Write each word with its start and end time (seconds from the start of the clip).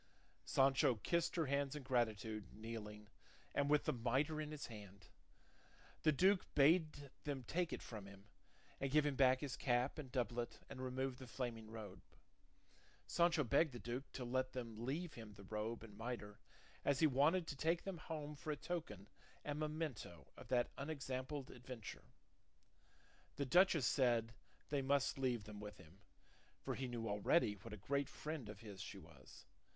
Sancho 0.45 0.95
kissed 0.95 1.35
her 1.35 1.45
hands 1.45 1.75
in 1.75 1.83
gratitude, 1.83 2.47
kneeling, 2.55 3.07
and 3.53 3.69
with 3.69 3.85
the 3.85 3.93
mitre 3.93 4.41
in 4.41 4.49
his 4.49 4.65
hand. 4.65 5.09
The 6.01 6.11
duke 6.11 6.47
bade 6.55 7.11
them 7.23 7.43
take 7.43 7.71
it 7.71 7.83
from 7.83 8.07
him, 8.07 8.25
and 8.79 8.89
give 8.89 9.05
him 9.05 9.15
back 9.15 9.41
his 9.41 9.55
cap 9.55 9.99
and 9.99 10.11
doublet 10.11 10.57
and 10.71 10.81
remove 10.81 11.19
the 11.19 11.27
flaming 11.27 11.69
robe. 11.69 12.01
Sancho 13.05 13.43
begged 13.43 13.73
the 13.73 13.79
duke 13.79 14.11
to 14.13 14.23
let 14.25 14.53
them 14.53 14.83
leave 14.87 15.13
him 15.13 15.33
the 15.33 15.43
robe 15.43 15.83
and 15.83 15.95
mitre; 15.95 16.39
as 16.83 16.97
he 16.99 17.05
wanted 17.05 17.45
to 17.45 17.55
take 17.55 17.83
them 17.83 17.99
home 17.99 18.35
for 18.35 18.49
a 18.49 18.57
token 18.57 19.07
and 19.45 19.59
memento 19.59 20.29
of 20.35 20.47
that 20.47 20.71
unexampled 20.79 21.51
adventure. 21.51 22.05
The 23.35 23.45
duchess 23.45 23.85
said 23.85 24.33
they 24.69 24.81
must 24.81 25.19
leave 25.19 25.43
them 25.43 25.59
with 25.59 25.77
him; 25.77 25.99
for 26.59 26.73
he 26.73 26.87
knew 26.87 27.07
already 27.07 27.53
what 27.53 27.71
a 27.71 27.77
great 27.77 28.09
friend 28.09 28.49
of 28.49 28.61
his 28.61 28.81
she 28.81 28.97
was. 28.97 29.45